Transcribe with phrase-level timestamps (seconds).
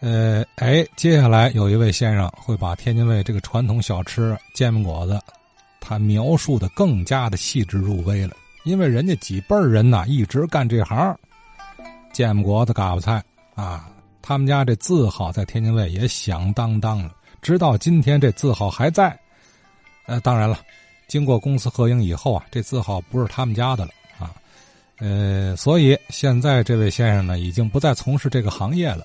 [0.00, 5.20] 呃，哎，接下来有一位先生会把天津卫这个传统小吃煎饼果子，
[5.80, 8.36] 他描述的更加的细致入微了。
[8.64, 11.16] 因为人家几辈人呐一直干这行，
[12.12, 13.20] 煎饼果子、嘎巴菜
[13.56, 13.88] 啊，
[14.22, 17.12] 他们家这字号在天津卫也响当当了。
[17.42, 19.18] 直到今天，这字号还在。
[20.06, 20.60] 呃，当然了，
[21.08, 24.32] 经过公司合营以后啊，这字号不是他们家的了啊。
[24.98, 29.04] 呃，所以现在这位先生呢，已经不再从事这个行业了。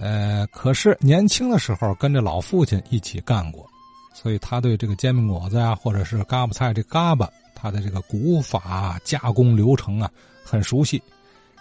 [0.00, 3.68] 呃，可是年轻的时候跟着老父亲一起干过，
[4.14, 10.08] 所以他对这个煎饼果子呀，或者是嘎巴菜这嘎巴，他的这个古法加工流程啊，
[10.44, 11.02] 很熟悉。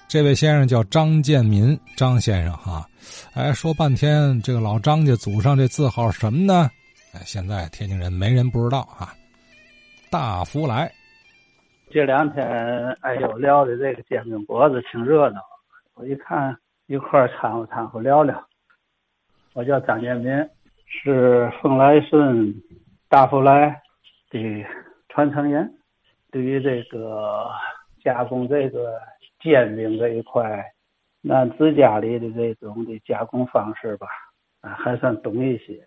[0.08, 2.88] 这位先生叫张建民，张先生哈，
[3.34, 6.70] 哎，说半天这个老张家祖上这字号什么呢？
[7.14, 9.14] 哎，现在天津人没人不知道啊。
[10.12, 10.90] 大福来，
[11.90, 12.46] 这两天
[13.02, 15.42] 哎呦聊的这个煎饼果子挺热闹，
[15.96, 16.56] 我一看。
[16.88, 18.48] 一块掺和掺和聊聊。
[19.54, 20.50] 我叫张建民，
[20.86, 22.54] 是凤来顺
[23.10, 23.82] 大福来
[24.30, 24.66] 的
[25.10, 25.70] 传承人。
[26.32, 27.50] 对于这个
[28.02, 29.00] 加工这个
[29.42, 30.66] 煎饼这一块，
[31.22, 34.08] 那自家里的这种的加工方式吧，
[34.62, 35.86] 啊，还算懂一些。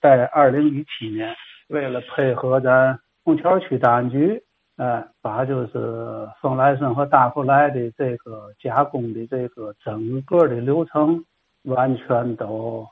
[0.00, 1.34] 在二零一七年，
[1.68, 4.42] 为了配合咱虹桥区档案局。
[4.76, 11.24] 呃，把就是丰来顺和大福来的这个加工的这个整个的流程，
[11.64, 12.86] 完全都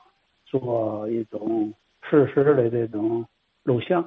[0.45, 1.71] 做一种
[2.09, 3.23] 事实的这种
[3.63, 4.03] 录像。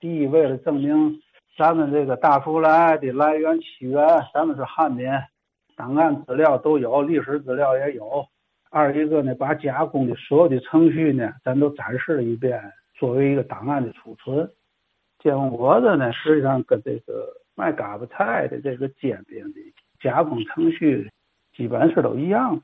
[0.00, 1.20] 第一，为了证明
[1.56, 3.96] 咱们这个大福来的来源起源，
[4.34, 5.08] 咱们是汉民，
[5.76, 8.26] 档案资料都有，历史资料也有。
[8.68, 12.60] 二一个呢，把加工的所有的程序呢，咱都展示了一遍，
[12.98, 14.50] 作为一个档案的储存。
[15.26, 19.60] 煎饼果子呢，实际上跟这个卖嘎巴菜的这个煎饼的
[19.98, 21.10] 加工程序
[21.52, 22.62] 基本是都一样的。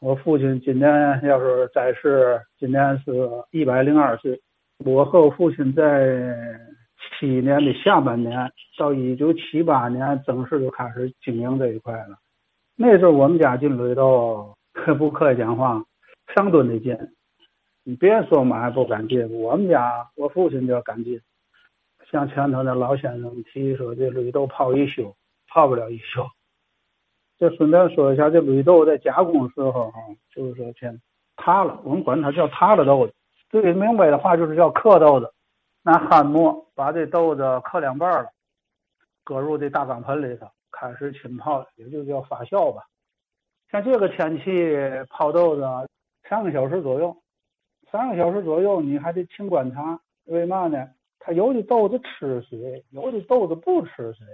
[0.00, 3.12] 我父亲今年要是在世，今年是
[3.52, 4.38] 一百零二岁。
[4.84, 6.34] 我和我父亲在
[7.18, 12.18] 七年的下半年到一九七八年正式就开始经营这一块了。
[12.76, 15.82] 那时候我们家进里头，可不客气讲话，
[16.34, 16.94] 上吨的进。
[17.84, 21.18] 你别说买不敢进，我们家我父亲就敢进。
[22.12, 25.16] 像前头那老先生提说，这绿豆泡一宿，
[25.48, 26.22] 泡不了一宿。
[27.38, 29.98] 就顺便说一下，这绿豆在加工时候哈，
[30.30, 31.00] 就是说先
[31.36, 33.14] 塌了，我们管它叫塌了豆子。
[33.48, 35.32] 最明白的话就是叫刻豆子。
[35.84, 38.28] 拿焊墨把这豆子刻两半了，
[39.24, 42.82] 搁入这大缸盆里头，开始浸泡，也就叫发酵吧。
[43.70, 44.76] 像这个天气
[45.08, 45.62] 泡豆子，
[46.28, 47.16] 三个小时左右，
[47.90, 50.90] 三个小时左右你还得勤观察，为嘛呢？
[51.24, 54.26] 他有的豆子吃水，有的豆子不吃水，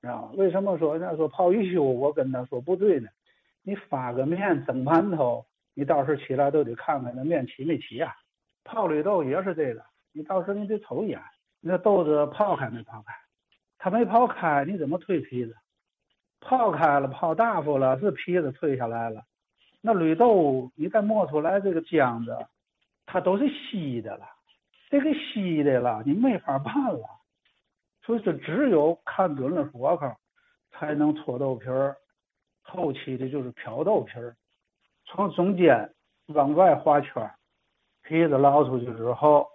[0.00, 0.30] 知道吗？
[0.36, 2.00] 为什么说人家说泡一宿？
[2.00, 3.08] 我跟他说不对呢。
[3.62, 8.14] 你发个面蒸馒头，你到时候起来都得看看那面起没起啊。
[8.64, 11.20] 泡绿豆也是这个，你到时候你得瞅一眼，
[11.60, 13.12] 那豆子泡开没泡开？
[13.76, 15.54] 它没泡开，你怎么蜕皮子？
[16.40, 19.22] 泡开了，泡大发了，是皮子退下来了。
[19.82, 22.34] 那绿豆你再磨出来这个浆子，
[23.04, 24.26] 它都是稀的了。
[24.90, 27.06] 这个稀的了，你没法办了，
[28.02, 30.12] 所以说只有看准了火候，
[30.70, 31.94] 才能搓豆皮儿。
[32.62, 34.34] 后期的就是漂豆皮儿，
[35.04, 35.94] 从中间
[36.28, 37.30] 往外画圈，
[38.02, 39.46] 皮子捞出去之后，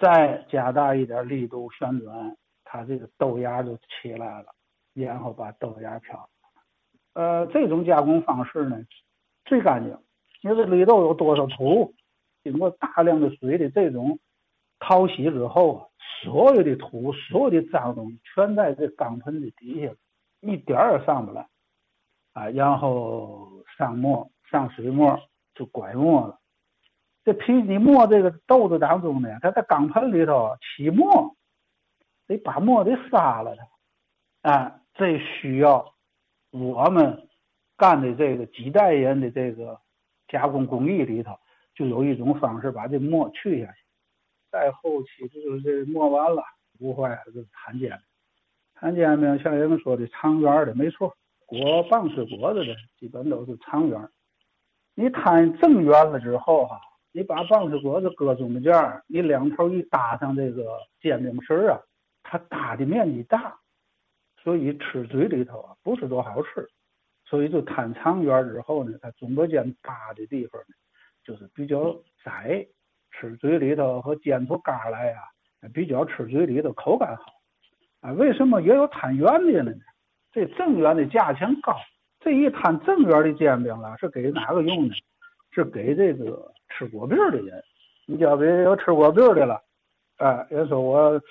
[0.00, 4.52] 再加大一点力度旋转，它这个豆芽就起来了，
[4.92, 6.28] 然后把豆芽漂。
[7.12, 8.76] 呃，这种加工方式呢，
[9.44, 9.96] 最干净。
[10.42, 11.94] 你说绿豆有多少土，
[12.42, 14.18] 经过大量的水的这种。
[14.86, 15.88] 淘洗之后啊，
[16.22, 19.94] 所有的土、所有的脏东西全在这缸盆的底下，
[20.40, 21.48] 一点儿也上不来
[22.34, 22.50] 啊。
[22.50, 25.18] 然后上沫、上水沫
[25.54, 26.38] 就拐沫了。
[27.24, 31.34] 这皮你磨这个豆子当中呢，它在缸盆里头起沫，
[32.26, 34.50] 得把沫得杀了它。
[34.50, 35.94] 啊，这需要
[36.50, 37.26] 我们
[37.78, 39.80] 干的这个几代人的这个
[40.28, 41.38] 加工工艺里头，
[41.74, 43.83] 就有一种方式把这沫去下去。
[44.54, 46.40] 再后期就是这磨完了，
[46.78, 47.98] 不坏就是摊煎饼。
[48.74, 51.12] 摊煎饼像人们说的长圆的，没错。
[51.44, 54.08] 果棒子果子的基本都是长圆。
[54.94, 56.80] 你摊正圆了之后哈，
[57.10, 58.72] 你把棒子果子搁中间，
[59.08, 61.80] 你两头一搭上这个煎饼皮啊，
[62.22, 63.58] 它搭的面积大，
[64.40, 66.70] 所以吃嘴里头啊不是多好吃。
[67.24, 70.76] 所以就摊长圆之后呢，它中间搭的地方呢
[71.24, 72.64] 就是比较窄。
[73.16, 75.18] 吃嘴里头和煎出嘎来呀，
[75.72, 77.24] 比较吃嘴里头口感好，
[78.00, 79.72] 啊，为什么也有摊圆的呢？
[80.32, 81.76] 这正圆的价钱高，
[82.18, 84.94] 这一摊正圆的煎饼了，是给哪个用的？
[85.52, 87.62] 是给这个吃果饼的人。
[88.06, 89.62] 你交别有吃果饼的了，
[90.16, 91.22] 哎，人说我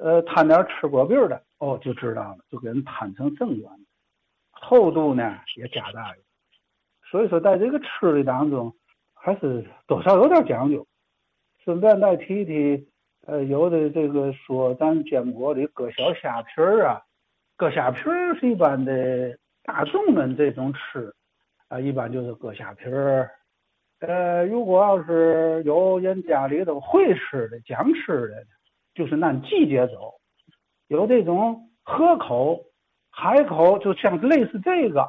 [0.00, 3.70] 呃摊点吃果饼的，哦，就知道了，就给人摊成正圆，
[4.50, 6.16] 厚度呢也加大了。
[7.08, 8.74] 所以说，在这个吃的当中，
[9.14, 10.84] 还是多少有点讲究。
[11.68, 12.88] 顺便再提提，
[13.26, 17.02] 呃，有的这个说咱坚果里搁小虾皮儿啊，
[17.58, 21.12] 搁虾皮儿是一般的大众们这种吃，
[21.68, 23.30] 啊，一般就是搁虾皮儿。
[23.98, 28.46] 呃，如果要是有人家里头会吃的、讲吃的，
[28.94, 30.14] 就是按季节走，
[30.86, 32.64] 有这种河口、
[33.10, 35.06] 海口，就像类似这个，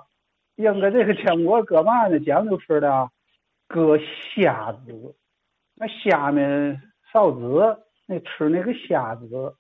[0.58, 2.20] 应该这个坚果搁嘛呢？
[2.20, 3.10] 讲究吃的，
[3.70, 5.16] 搁虾子，
[5.80, 6.76] 那虾呢
[7.12, 9.56] 臊子，那吃那个虾子，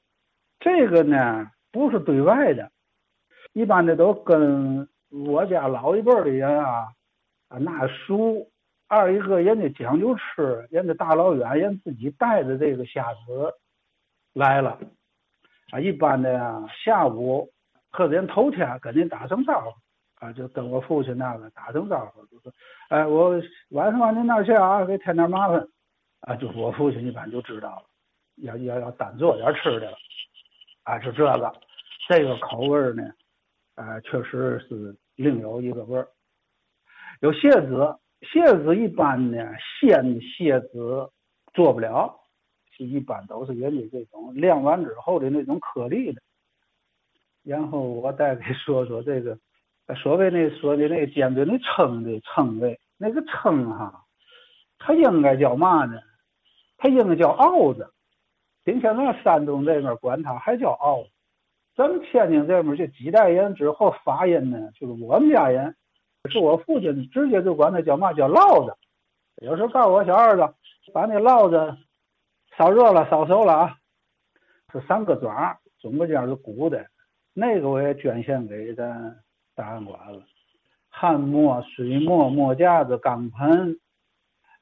[0.59, 2.69] 这个呢不是对外的，
[3.53, 6.89] 一般的都跟我家老一辈的人啊
[7.47, 8.51] 啊那熟。
[8.91, 13.53] 二一个人家讲究吃，人家大老远人自己带着这个虾子
[14.33, 14.79] 来了，
[15.69, 17.51] 啊，一般的呀下午
[17.91, 22.51] 或者人头天跟您打声招呼，啊，就跟我父亲那个打声招呼，就是，
[22.89, 23.39] 哎，我
[23.69, 25.67] 晚上往您那儿去啊，给添点麻烦，
[26.21, 27.83] 啊，就我父亲一般就知道了，
[28.37, 29.97] 要要要单做点吃的了，
[30.83, 31.53] 啊，是这个，
[32.07, 33.03] 这个口味呢，
[33.75, 36.07] 啊，确实是另有一个味儿，
[37.21, 37.97] 有蟹子。
[38.21, 39.37] 蟹子一般呢，
[39.79, 41.09] 鲜的蟹子
[41.53, 42.13] 做不了，
[42.69, 46.21] 是一般都是人家这种晾完之后的那种颗粒的。
[47.43, 49.39] 然后我再给说说这个，
[49.95, 54.03] 所谓那说的那煎饼的称的称谓，那个称哈，
[54.77, 56.01] 它应该叫嘛呢？
[56.79, 57.93] 它应该叫鏊子。
[58.65, 61.09] 今天咱山东这边管它还叫鏊子，
[61.75, 65.75] 咱们天津这边这几代人之后发音呢，就是我们家人。
[66.29, 68.75] 是我父亲直接就管他叫嘛叫烙子，
[69.41, 70.53] 有时候告诉我小儿子，
[70.93, 71.77] 把那烙子
[72.57, 73.77] 烧热了烧熟了啊，
[74.73, 76.85] 是三个爪，中间是鼓的，
[77.33, 79.15] 那个我也捐献给咱
[79.55, 80.21] 档案馆了。
[80.89, 83.79] 焊磨、水磨、磨架子、钢盆，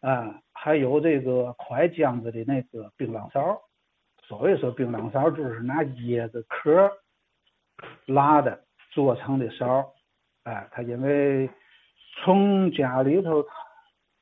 [0.02, 3.58] 啊，还有这个快浆子的那个槟榔勺。
[4.22, 6.92] 所谓说槟榔勺，就是拿椰子壳
[8.06, 9.94] 拉的做成的勺。
[10.44, 11.50] 哎，他因为
[12.18, 13.46] 从家里头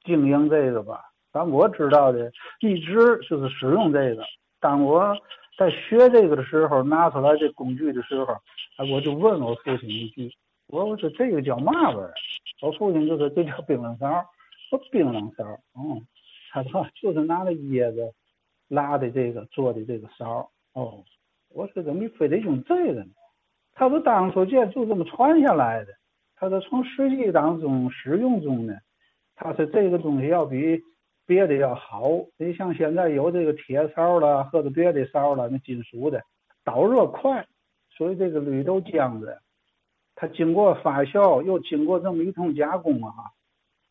[0.03, 1.01] 经营这个吧，
[1.31, 2.93] 但我知道的一直
[3.27, 4.23] 就是使用这个。
[4.59, 5.17] 当我
[5.57, 8.37] 在学这个的时候，拿出来这工具的时候，
[8.93, 10.31] 我就问我父亲一句
[10.69, 12.13] ：“我说这个叫嘛味儿？”
[12.61, 14.23] 我父亲就说：“这叫槟榔勺。”
[14.69, 15.43] 说槟榔勺，
[15.75, 16.05] 嗯，
[16.55, 18.13] 他说就是拿那椰子
[18.69, 20.49] 拉的这个做的这个勺。
[20.71, 21.03] 哦，
[21.49, 23.11] 我说怎么非得用这个呢？
[23.73, 25.91] 他说当初这就这么传下来的。
[26.37, 28.73] 他说：“从实际当中使用中呢，
[29.35, 30.81] 他说这个东西要比
[31.25, 32.09] 别的要好。
[32.37, 36.21] 你像现在有这个铁勺了，或者别的勺了，那金属的
[36.63, 37.45] 导热快，
[37.89, 39.37] 所以这个绿豆浆子，
[40.15, 43.13] 它经过发酵又经过这么一通加工啊，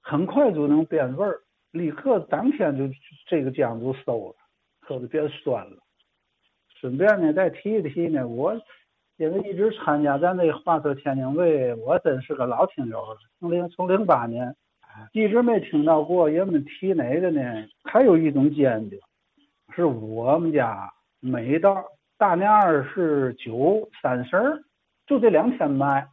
[0.00, 1.40] 很快就能变味儿，
[1.74, 2.88] 立刻当天就
[3.26, 4.36] 这个浆就馊了，
[4.80, 5.76] 可就变酸了。
[6.80, 8.58] 顺便呢，再提一提呢，我。”
[9.16, 13.16] 因为一直参加咱这华科天津卫，我真是个老听友了。
[13.38, 14.56] 从零从零八年，
[15.12, 17.40] 一直没听到过人们提哪个呢？
[17.84, 18.98] 还有一种煎饼，
[19.72, 21.84] 是我们家每到
[22.18, 24.64] 大年二十九、三十儿，
[25.06, 26.08] 就这两天卖，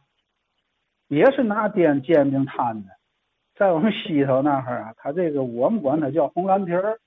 [1.08, 2.90] 也是拿煎煎饼摊的，
[3.62, 6.98] 在我们西头那儿啊，它这个我们管它叫红蓝皮儿，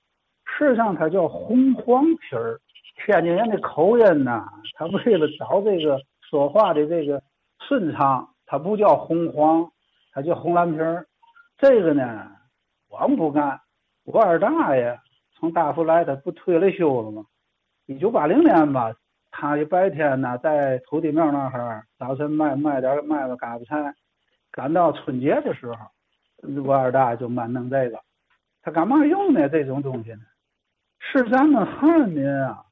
[0.46, 2.58] 实际上它叫红黄皮儿。
[2.96, 7.22] 天津人的口音呐，他为了找这个说话的这个
[7.68, 9.70] 顺畅，他不叫红黄，
[10.14, 11.04] 他叫红蓝皮儿。
[11.58, 12.26] 这个呢，
[12.88, 13.60] 我们不干。
[14.06, 14.98] 我二大爷
[15.34, 17.22] 从大福来，他不退了休了吗？
[17.84, 18.94] 一九八零年吧，
[19.30, 23.92] 他的白天呢在土地庙那儿，早晨卖卖点卖个嘎巴菜，
[24.50, 25.76] 赶到春节的时候，
[26.64, 27.98] 我二大爷就满弄这个。
[28.62, 29.48] 他干嘛用呢？
[29.48, 30.20] 这种东西呢，
[30.98, 32.64] 是咱们汉民啊。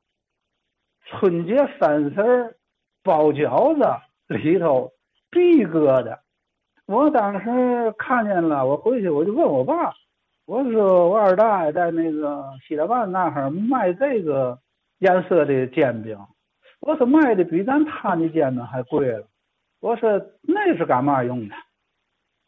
[1.06, 2.56] 春节三十儿
[3.02, 4.90] 包饺子里头
[5.30, 6.18] 必搁的，
[6.87, 9.92] 我当时看见了，我回去我就问我爸，
[10.47, 14.59] 我说我二大爷在那个西大坝那儿卖这个
[14.99, 16.18] 颜色的煎饼，
[16.80, 19.26] 我说卖的比咱摊的煎饼还贵了，
[19.80, 21.54] 我说那是干嘛用的？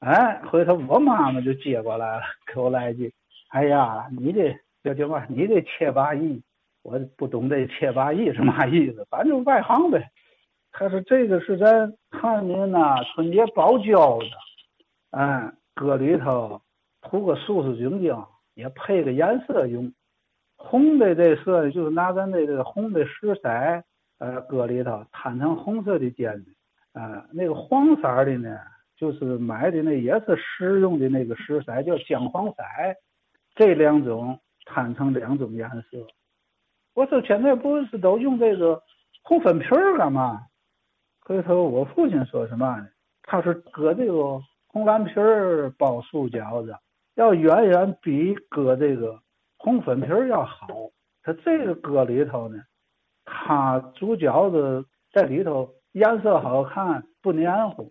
[0.01, 2.23] 哎，回头我妈妈就接过来了，
[2.53, 3.13] 给我来一句
[3.51, 5.25] ：“哎呀，你这叫叫嘛？
[5.29, 6.43] 你这切八亿。”
[6.83, 10.09] 我不懂这切八亿是嘛意思，反正外行呗。
[10.71, 14.31] 他说这个是咱汉民呐春节包饺子，
[15.11, 16.63] 哎，搁里头
[17.03, 18.17] 涂个素素净净，
[18.55, 19.93] 也配个颜色用。
[20.57, 23.49] 红的这色就是拿咱这个红的石色，
[24.19, 26.55] 呃，搁里头摊成红色的煎饼。
[26.93, 28.57] 啊，那个黄色的呢，
[28.97, 32.95] 就是买的那也是食用的那个石材，叫姜黄筛。
[33.55, 36.07] 这两种摊成两种颜色。
[36.95, 38.83] 我说现在不是都用这个
[39.23, 40.47] 红粉皮儿干嘛？
[41.21, 42.89] 回头我父亲说什么呢？
[43.23, 46.75] 他说搁这个红蓝皮儿包素饺子，
[47.15, 49.21] 要远远比搁这个
[49.59, 50.67] 红粉皮儿要好。
[51.23, 52.63] 他这个搁里头呢，
[53.25, 55.73] 他煮饺子在里头。
[55.93, 57.91] 颜色好看，不黏糊。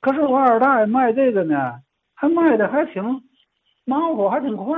[0.00, 1.80] 可是我二大爷卖这个呢，
[2.14, 3.02] 还卖的还挺
[3.84, 4.76] 忙活，还挺快。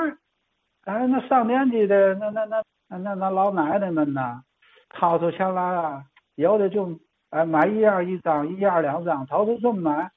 [0.84, 4.42] 哎，那上年纪的那那那那那那老奶奶们呐，
[4.88, 6.04] 掏出钱来啊，
[6.36, 6.98] 有的就
[7.30, 10.10] 哎买一样一张，一样两张，掏出这么买。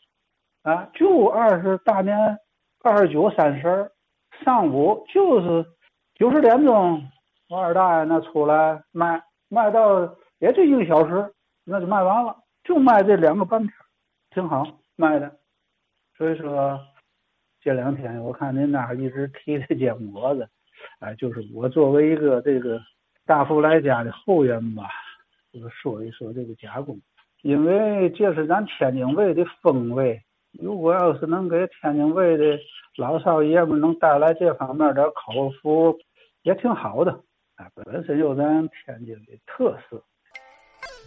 [0.63, 2.39] 啊，就二十大年
[2.81, 3.91] 二十九三十
[4.45, 5.65] 上午就是
[6.15, 7.03] 九十点钟，
[7.49, 11.33] 我二大爷那出来卖，卖到也就一个小时。
[11.65, 13.71] 那就卖完了，就卖这两个半天，
[14.31, 15.31] 挺好卖的。
[16.17, 16.79] 所以说，
[17.61, 20.47] 这两天我看您那儿一直提这煎饼果子，
[20.99, 22.79] 哎，就是我作为一个这个
[23.25, 24.83] 大福来家的后人吧，
[25.51, 26.99] 就说一说这个加工，
[27.41, 30.21] 因为这是咱天津卫的风味。
[30.61, 32.59] 如果要是能给天津卫的
[32.97, 35.97] 老少爷们能带来这方面点口福，
[36.43, 37.23] 也挺好的。
[37.55, 40.03] 哎，本身有咱天津的特色。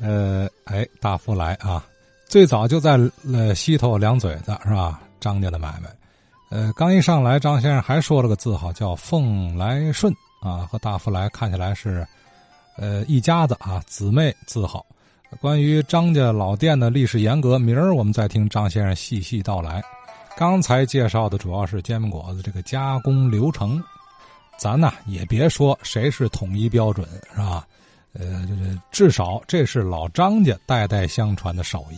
[0.03, 1.85] 呃，哎，大福来啊，
[2.29, 2.99] 最早就在
[3.33, 5.01] 呃西头两嘴子是吧？
[5.21, 5.89] 张家的买卖，
[6.51, 12.07] 呃，刚一上来，张先生还说了个字号叫凤来顺啊，和大福来看起来是
[12.77, 14.85] 呃一家子啊，姊妹字号。
[15.41, 19.83] 关于张家老店的历史沿革，明儿我们再听张先生细细道来。
[20.37, 23.83] 刚才介绍的主要是煎饼果子这个加工流程，
[24.59, 27.67] 咱呢也别说谁是统一标准是吧？
[28.13, 31.97] 呃，就是至少这是老张家代代相传的手艺。